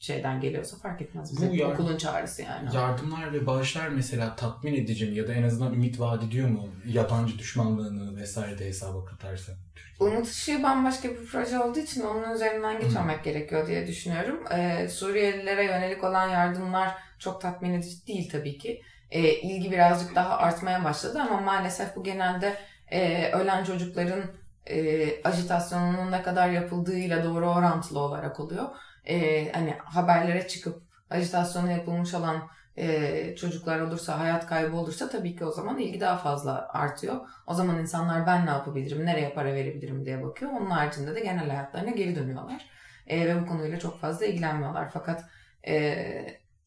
[0.00, 2.76] şeyden geliyorsa fark etmez bize Bu yar- okulun çağrısı yani.
[2.76, 6.68] Yardımlar ve bağışlar mesela tatmin edici mi ya da en azından ümit vaat ediyor mu?
[6.86, 9.52] Yabancı düşmanlığını vesaire de hesaba katarsa.
[10.00, 14.40] Umut Işığı bambaşka bir proje olduğu için onun üzerinden geçmemek gerekiyor diye düşünüyorum.
[14.52, 18.82] Ee, Suriyelilere yönelik olan yardımlar çok tatmin edici değil tabii ki.
[19.10, 22.56] Ee, ilgi birazcık daha artmaya başladı ama maalesef bu genelde
[22.90, 24.22] e, ölen çocukların
[24.66, 28.68] e, ajitasyonunun ne kadar yapıldığıyla doğru orantılı olarak oluyor.
[29.08, 35.44] Ee, hani haberlere çıkıp ajitasyonu yapılmış olan e, çocuklar olursa, hayat kaybı olursa tabii ki
[35.44, 37.20] o zaman ilgi daha fazla artıyor.
[37.46, 40.52] O zaman insanlar ben ne yapabilirim, nereye para verebilirim diye bakıyor.
[40.52, 42.66] Onun haricinde de genel hayatlarına geri dönüyorlar.
[43.06, 44.90] E, ve bu konuyla çok fazla ilgilenmiyorlar.
[44.90, 45.24] Fakat
[45.68, 45.96] e,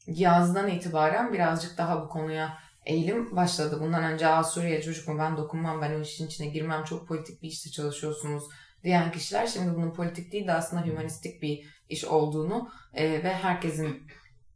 [0.07, 3.77] yazdan itibaren birazcık daha bu konuya eğilim başladı.
[3.81, 7.43] Bundan önce Aa, Suriye çocuk mu ben dokunmam, ben o işin içine girmem, çok politik
[7.43, 8.43] bir işte çalışıyorsunuz
[8.83, 14.07] diyen kişiler şimdi bunun politik değil de aslında hümanistik bir iş olduğunu e, ve herkesin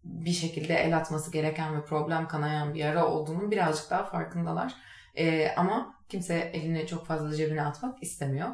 [0.04, 4.74] bir şekilde el atması gereken ve problem kanayan bir yara olduğunu birazcık daha farkındalar.
[5.18, 8.50] Ee, ama kimse elini çok fazla cebine atmak istemiyor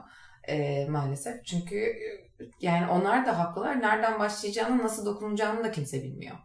[0.47, 1.45] ee, maalesef.
[1.45, 2.05] Çünkü e,
[2.61, 3.81] yani onlar da haklılar.
[3.81, 6.35] Nereden başlayacağını, nasıl dokunacağını da kimse bilmiyor.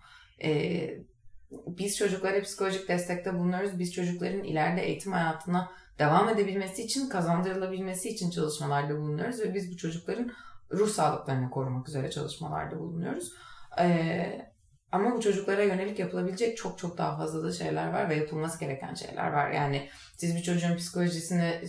[0.45, 0.99] Ee,
[1.51, 3.79] biz çocuklara psikolojik destekte bulunuyoruz.
[3.79, 9.41] Biz çocukların ileride eğitim hayatına devam edebilmesi için, kazandırılabilmesi için çalışmalarda bulunuyoruz.
[9.41, 10.33] Ve biz bu çocukların
[10.73, 13.33] ruh sağlıklarını korumak üzere çalışmalarda bulunuyoruz.
[13.79, 14.49] Ee,
[14.93, 18.95] ama bu çocuklara yönelik yapılabilecek çok çok daha fazla da şeyler var ve yapılması gereken
[18.95, 19.51] şeyler var.
[19.51, 21.61] Yani siz bir çocuğun psikolojisini,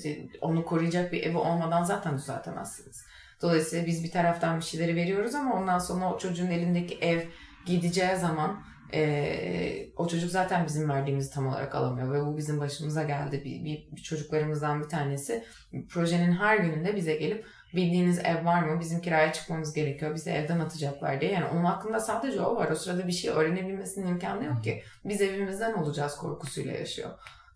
[0.42, 3.06] onu koruyacak bir evi olmadan zaten düzeltemezsiniz.
[3.42, 7.22] Dolayısıyla biz bir taraftan bir şeyleri veriyoruz ama ondan sonra o çocuğun elindeki ev
[7.66, 13.04] gideceği zaman e, o çocuk zaten bizim verdiğimizi tam olarak alamıyor ve bu bizim başımıza
[13.04, 13.42] geldi.
[13.46, 15.44] Bir, bir, bir çocuklarımızdan bir tanesi
[15.90, 18.80] projenin her gününde bize gelip bildiğiniz ev var mı?
[18.80, 20.16] Bizim kiraya çıkmamız gerekiyor.
[20.16, 21.32] Bizi evden atacaklar diye.
[21.32, 22.72] Yani onun hakkında sadece o var.
[22.72, 24.84] O sırada bir şey öğrenebilmesinin imkanı yok ki.
[25.06, 27.10] Biz evimizden olacağız korkusuyla yaşıyor.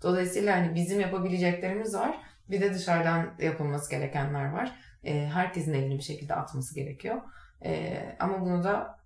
[0.03, 2.17] Dolayısıyla hani bizim yapabileceklerimiz var.
[2.49, 4.71] Bir de dışarıdan yapılması gerekenler var.
[5.03, 7.21] E, herkesin elini bir şekilde atması gerekiyor.
[7.65, 8.99] E, ama bunu da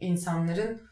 [0.00, 0.82] insanların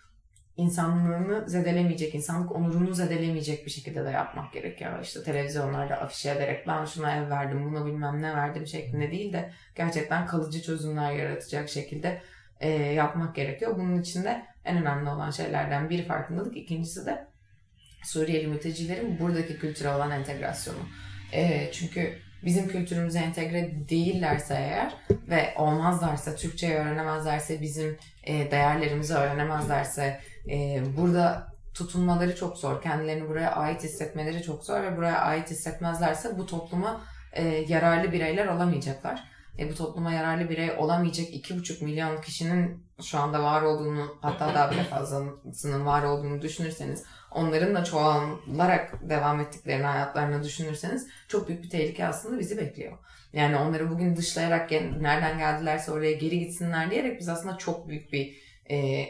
[0.57, 5.03] insanlığını zedelemeyecek, insanlık onurunu zedelemeyecek bir şekilde de yapmak gerekiyor.
[5.03, 9.53] İşte televizyonlarda afişe ederek ben şuna ev verdim, buna bilmem ne verdim şeklinde değil de
[9.75, 12.23] gerçekten kalıcı çözümler yaratacak şekilde
[12.61, 13.77] e, yapmak gerekiyor.
[13.77, 17.27] Bunun için de en önemli olan şeylerden biri farkındalık, ikincisi de
[18.05, 20.79] Suriyeli mültecilerin buradaki kültüre olan entegrasyonu.
[21.33, 24.95] E, çünkü bizim kültürümüze entegre değillerse eğer
[25.29, 32.83] ve olmazlarsa, Türkçeyi öğrenemezlerse, bizim e, değerlerimizi öğrenemezlerse, e, burada tutunmaları çok zor.
[32.83, 37.01] Kendilerini buraya ait hissetmeleri çok zor ve buraya ait hissetmezlerse bu topluma
[37.33, 39.25] e, yararlı bireyler olamayacaklar.
[39.59, 44.71] E, bu topluma yararlı birey olamayacak 2,5 milyon kişinin şu anda var olduğunu hatta daha
[44.71, 51.71] bile fazlasının var olduğunu düşünürseniz onların da çoğalarak devam ettiklerini hayatlarını düşünürseniz çok büyük bir
[51.71, 52.99] tehlike aslında bizi bekliyor.
[53.33, 58.37] Yani onları bugün dışlayarak nereden geldilerse oraya geri gitsinler diyerek biz aslında çok büyük bir
[58.71, 59.07] e,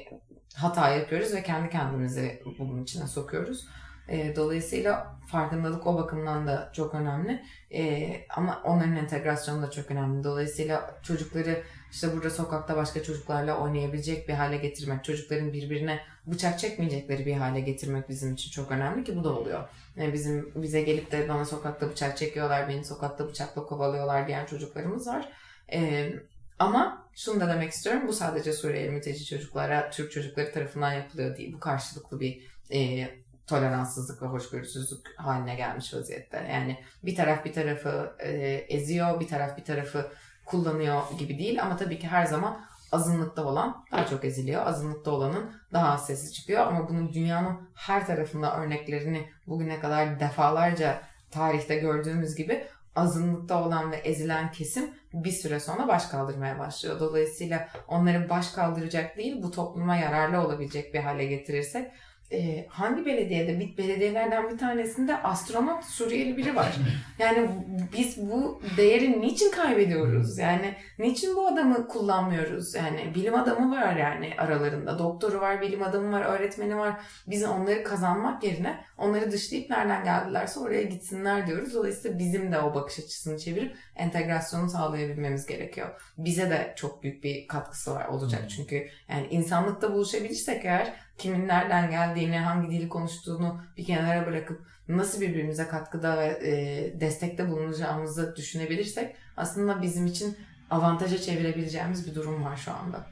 [0.56, 3.66] hata yapıyoruz ve kendi kendimizi bunun içine sokuyoruz.
[4.08, 7.42] E, dolayısıyla farkındalık o bakımdan da çok önemli.
[7.74, 10.24] E, ama onların entegrasyonu da çok önemli.
[10.24, 17.26] Dolayısıyla çocukları işte burada sokakta başka çocuklarla oynayabilecek bir hale getirmek, çocukların birbirine bıçak çekmeyecekleri
[17.26, 19.68] bir hale getirmek bizim için çok önemli ki bu da oluyor.
[19.96, 25.06] Yani bizim bize gelip de bana sokakta bıçak çekiyorlar, beni sokakta bıçakla kovalıyorlar diyen çocuklarımız
[25.06, 25.28] var.
[25.72, 26.12] E,
[26.58, 28.08] ama şunu da demek istiyorum.
[28.08, 31.52] Bu sadece Suriyeli mülteci çocuklara, Türk çocukları tarafından yapılıyor değil.
[31.52, 33.08] Bu karşılıklı bir e,
[33.46, 36.36] toleranssızlık ve hoşgörüsüzlük haline gelmiş vaziyette.
[36.52, 38.30] Yani bir taraf bir tarafı e,
[38.68, 40.12] eziyor, bir taraf bir tarafı
[40.44, 41.62] kullanıyor gibi değil.
[41.62, 44.66] Ama tabii ki her zaman azınlıkta olan daha çok eziliyor.
[44.66, 46.66] Azınlıkta olanın daha az sesi çıkıyor.
[46.66, 53.96] Ama bunun dünyanın her tarafında örneklerini bugüne kadar defalarca tarihte gördüğümüz gibi azınlıkta olan ve
[53.96, 57.00] ezilen kesim bir süre sonra baş kaldırmaya başlıyor.
[57.00, 61.92] Dolayısıyla onları baş kaldıracak değil bu topluma yararlı olabilecek bir hale getirirsek
[62.32, 66.76] e, hangi belediyede, bir belediyelerden bir tanesinde astronot Suriyeli biri var.
[67.18, 67.50] Yani
[67.98, 70.38] biz bu değeri niçin kaybediyoruz?
[70.38, 72.74] Yani niçin bu adamı kullanmıyoruz?
[72.74, 74.98] Yani bilim adamı var yani aralarında.
[74.98, 76.94] Doktoru var, bilim adamı var, öğretmeni var.
[77.26, 81.74] Biz onları kazanmak yerine onları dışlayıp nereden geldilerse oraya gitsinler diyoruz.
[81.74, 86.12] Dolayısıyla bizim de o bakış açısını çevirip entegrasyonu sağlayabilmemiz gerekiyor.
[86.18, 91.90] Bize de çok büyük bir katkısı var olacak çünkü yani insanlıkta buluşabilirsek eğer kimin nereden
[91.90, 99.16] geldiğini, hangi dili konuştuğunu bir kenara bırakıp nasıl birbirimize katkıda ve e, destekte bulunacağımızı düşünebilirsek
[99.36, 100.36] aslında bizim için
[100.70, 103.06] avantaja çevirebileceğimiz bir durum var şu anda.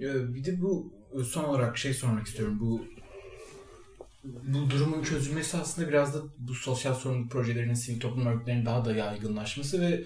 [0.00, 0.92] Bir de bu
[1.24, 2.58] son olarak şey sormak istiyorum.
[2.60, 2.84] Bu
[4.24, 8.92] bu durumun çözülmesi aslında biraz da bu sosyal sorumluluk projelerinin, sivil toplum örgütlerinin daha da
[8.92, 10.04] yaygınlaşması ve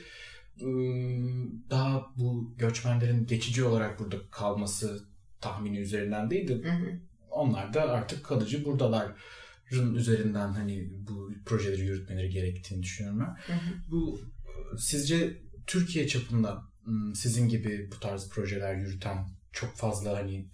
[1.70, 5.04] daha bu göçmenlerin geçici olarak burada kalması
[5.40, 7.00] tahmini üzerinden değil de hı hı
[7.36, 9.14] onlar da artık kalıcı buradaların
[9.94, 13.54] üzerinden hani bu projeleri yürütmeleri gerektiğini düşünüyorum ben.
[13.54, 13.90] Hı hı.
[13.90, 14.20] Bu
[14.78, 16.62] sizce Türkiye çapında
[17.14, 20.46] sizin gibi bu tarz projeler yürüten çok fazla hani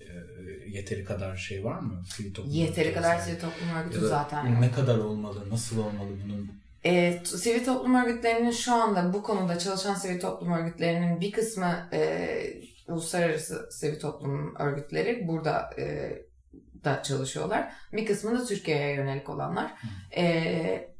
[0.68, 2.02] yeteri kadar şey var mı?
[2.06, 4.60] Sivil toplum yeteri kadar sivil toplum örgütü zaten.
[4.60, 5.50] Ne kadar olmalı?
[5.50, 6.50] Nasıl olmalı bunun?
[6.84, 12.62] E, sivil toplum örgütlerinin şu anda bu konuda çalışan sivil toplum örgütlerinin bir kısmı e,
[12.88, 16.12] uluslararası sivil toplum örgütleri burada e,
[16.84, 17.72] da çalışıyorlar.
[17.92, 19.74] Bir kısmı da Türkiye'ye yönelik olanlar.
[20.16, 20.92] Ee,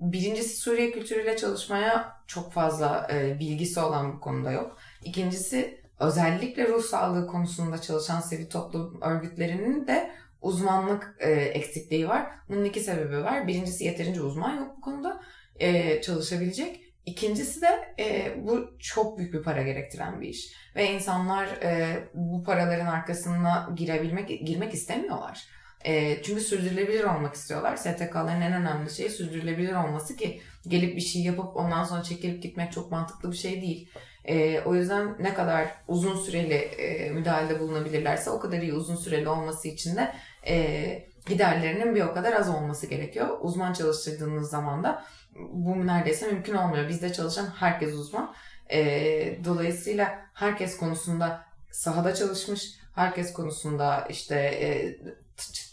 [0.00, 4.78] birincisi Suriye kültürüyle çalışmaya çok fazla e, bilgisi olan bu konuda yok.
[5.04, 10.10] İkincisi özellikle ruh sağlığı konusunda çalışan sivil toplum örgütlerinin de
[10.42, 12.26] uzmanlık e, eksikliği var.
[12.48, 13.46] Bunun iki sebebi var.
[13.46, 15.22] Birincisi yeterince uzman yok bu konuda
[15.56, 16.85] e, çalışabilecek.
[17.06, 20.52] İkincisi de e, bu çok büyük bir para gerektiren bir iş.
[20.76, 25.46] Ve insanlar e, bu paraların arkasına girebilmek girmek istemiyorlar.
[25.84, 27.76] E, çünkü sürdürülebilir olmak istiyorlar.
[27.76, 32.72] STK'ların en önemli şeyi sürdürülebilir olması ki gelip bir şey yapıp ondan sonra çekilip gitmek
[32.72, 33.90] çok mantıklı bir şey değil.
[34.24, 39.28] E, o yüzden ne kadar uzun süreli e, müdahalede bulunabilirlerse o kadar iyi uzun süreli
[39.28, 40.12] olması için de
[40.46, 43.38] e, giderlerinin bir o kadar az olması gerekiyor.
[43.40, 45.04] Uzman çalıştırdığınız zaman da
[45.52, 46.88] bu neredeyse mümkün olmuyor.
[46.88, 48.34] Bizde çalışan herkes uzman.
[48.70, 54.96] E, dolayısıyla herkes konusunda sahada çalışmış, herkes konusunda işte e,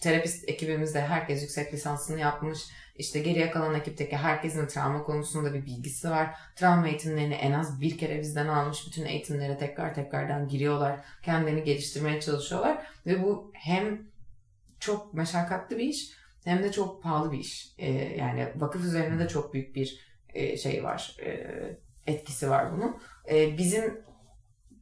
[0.02, 2.60] terapist ekibimizde herkes yüksek lisansını yapmış.
[2.95, 6.36] İşte geriye kalan ekipteki herkesin travma konusunda bir bilgisi var.
[6.56, 8.88] Travma eğitimlerini en az bir kere bizden almış.
[8.88, 10.99] Bütün eğitimlere tekrar tekrardan giriyorlar.
[11.23, 12.86] Kendilerini geliştirmeye çalışıyorlar.
[13.06, 14.02] Ve bu hem
[14.80, 16.12] çok meşakkatli bir iş
[16.45, 17.73] hem de çok pahalı bir iş.
[17.77, 19.99] Ee, yani vakıf üzerinde de çok büyük bir
[20.34, 21.17] e, şey var.
[21.25, 21.49] E,
[22.08, 22.97] etkisi var bunun.
[23.29, 24.01] E, bizim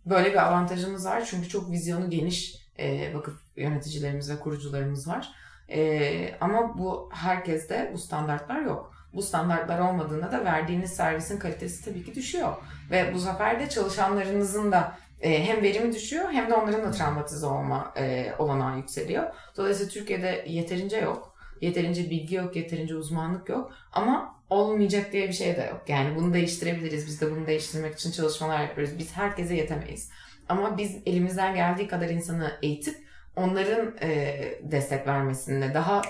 [0.06, 1.26] böyle bir avantajımız var.
[1.26, 5.32] Çünkü çok vizyonu geniş e, vakıf yöneticilerimiz ve kurucularımız var.
[5.70, 8.94] E, ama bu herkeste bu standartlar yok.
[9.14, 12.56] Bu standartlar olmadığında da verdiğiniz servisin kalitesi tabii ki düşüyor.
[12.92, 17.46] Ve bu sefer de çalışanlarınızın da e, hem verimi düşüyor hem de onların da travmatize
[17.46, 19.24] olma e, olanağı yükseliyor.
[19.58, 21.31] Dolayısıyla Türkiye'de yeterince yok.
[21.62, 23.72] Yeterince bilgi yok, yeterince uzmanlık yok.
[23.92, 25.84] Ama olmayacak diye bir şey de yok.
[25.88, 27.08] Yani bunu değiştirebiliriz.
[27.08, 28.98] Biz de bunu değiştirmek için çalışmalar yapıyoruz.
[28.98, 30.12] Biz herkese yetemeyiz.
[30.50, 32.96] Ama biz elimizden geldiği kadar insanı eğitip
[33.36, 36.02] onların e, destek vermesine, daha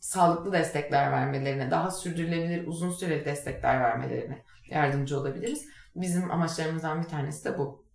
[0.00, 5.68] sağlıklı destekler vermelerine, daha sürdürülebilir, uzun süreli destekler vermelerine yardımcı olabiliriz.
[5.96, 7.85] Bizim amaçlarımızdan bir tanesi de bu.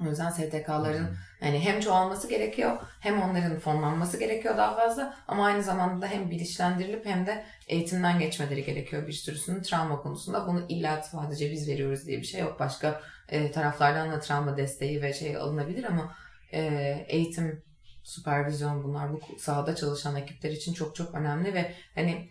[0.00, 5.62] O yüzden STK'ların yani hem çoğalması gerekiyor hem onların fonlanması gerekiyor daha fazla ama aynı
[5.62, 10.46] zamanda da hem bilinçlendirilip hem de eğitimden geçmeleri gerekiyor bir sürüsünün travma konusunda.
[10.46, 12.60] Bunu illa sadece biz veriyoruz diye bir şey yok.
[12.60, 16.14] Başka e, taraflardan da travma desteği ve şey alınabilir ama
[16.52, 16.60] e,
[17.08, 17.62] eğitim,
[18.02, 22.30] süpervizyon bunlar bu sahada çalışan ekipler için çok çok önemli ve hani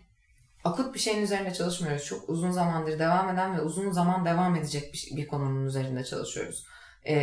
[0.64, 2.04] akut bir şeyin üzerinde çalışmıyoruz.
[2.04, 6.66] Çok uzun zamandır devam eden ve uzun zaman devam edecek bir, bir konunun üzerinde çalışıyoruz
[7.08, 7.16] e,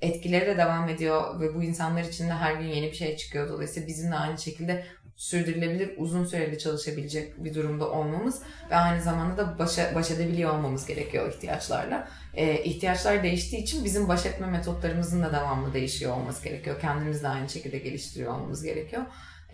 [0.00, 3.48] etkileri de devam ediyor ve bu insanlar için de her gün yeni bir şey çıkıyor.
[3.48, 4.84] Dolayısıyla bizim de aynı şekilde
[5.20, 10.86] sürdürülebilir, uzun süreli çalışabilecek bir durumda olmamız ve aynı zamanda da başa, baş edebiliyor olmamız
[10.86, 12.08] gerekiyor ihtiyaçlarla.
[12.34, 16.80] Ee, ihtiyaçlar değiştiği için bizim baş etme metotlarımızın da devamlı değişiyor olması gerekiyor.
[16.80, 19.02] Kendimiz de aynı şekilde geliştiriyor olmamız gerekiyor.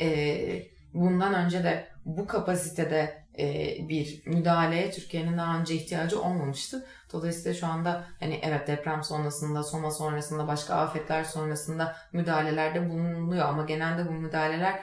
[0.01, 6.87] Ee, bundan önce de bu kapasitede e, bir müdahaleye Türkiye'nin daha önce ihtiyacı olmamıştı.
[7.13, 13.65] Dolayısıyla şu anda hani evet deprem sonrasında, Soma sonrasında, başka afetler sonrasında müdahalelerde bulunuyor ama
[13.65, 14.81] genelde bu müdahaleler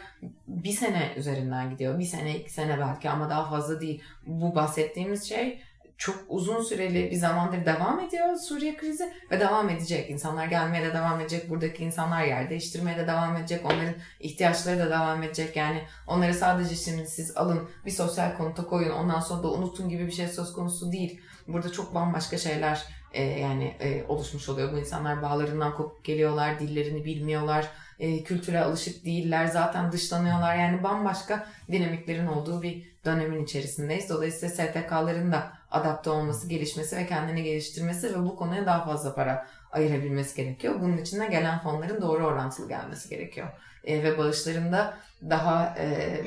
[0.48, 2.00] bir sene üzerinden gidiyor.
[2.00, 4.04] Bir sene, iki sene belki ama daha fazla değil.
[4.28, 5.62] Bu bahsettiğimiz şey
[5.98, 10.10] çok uzun süreli bir zamandır devam ediyor Suriye krizi ve devam edecek.
[10.10, 11.50] İnsanlar gelmeye de devam edecek.
[11.50, 13.66] Buradaki insanlar yer değiştirmeye de devam edecek.
[13.66, 15.56] Onların ihtiyaçları da devam edecek.
[15.56, 20.08] Yani onları sadece şimdi siz alın bir sosyal konuta koyun ondan sonra da unutun gibi
[20.08, 21.22] bir şey söz konusu değil.
[21.48, 24.74] Burada çok bambaşka şeyler e, yani e, oluşmuş oluyor.
[24.74, 27.68] Bu insanlar bağlarından kopup geliyorlar, dillerini bilmiyorlar,
[28.00, 30.56] e, kültüre alışık değiller, zaten dışlanıyorlar.
[30.56, 34.10] Yani bambaşka dinamiklerin olduğu bir dönemin içerisindeyiz.
[34.10, 39.48] Dolayısıyla STK'ların da adapte olması, gelişmesi ve kendini geliştirmesi ve bu konuya daha fazla para
[39.72, 40.82] ayırabilmesi gerekiyor.
[40.82, 43.48] Bunun için de gelen fonların doğru orantılı gelmesi gerekiyor.
[43.84, 44.98] E, ve bağışların da
[45.30, 46.22] daha e,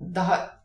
[0.00, 0.58] daha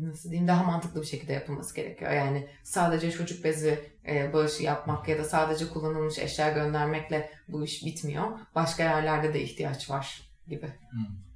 [0.00, 2.10] nasıl diyeyim daha mantıklı bir şekilde yapılması gerekiyor.
[2.10, 7.84] Yani sadece çocuk bezi e, bağışı yapmak ya da sadece kullanılmış eşya göndermekle bu iş
[7.86, 8.26] bitmiyor.
[8.54, 10.66] Başka yerlerde de ihtiyaç var gibi.
[10.66, 11.31] Hmm.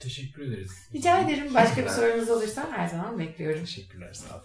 [0.00, 0.70] Teşekkür ederiz.
[0.94, 1.54] Rica ederim.
[1.54, 3.60] Başka bir sorunuz olursa her zaman bekliyorum.
[3.60, 4.12] Teşekkürler.
[4.12, 4.44] Sağ olun.